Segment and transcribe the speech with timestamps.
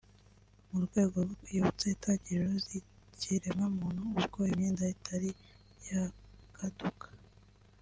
[0.69, 5.29] mu rwego rwo kwiyibutsa intangiriro z’ikiremwamuntu ubwo imyenda itari
[5.89, 7.07] yakaduka